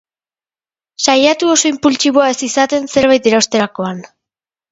Saiatu 1.07 1.49
oso 1.55 1.67
inpultsiboa 1.73 2.31
ez 2.35 2.39
izaten 2.49 2.89
zerbait 2.95 3.31
erosterakoan. 3.33 4.03